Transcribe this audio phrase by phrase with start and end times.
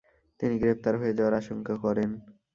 [0.39, 2.09] তিনি গ্রেপ্তার হয়ে যাওয়ার আশঙ্কা করেন।